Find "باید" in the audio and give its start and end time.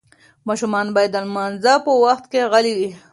0.95-1.11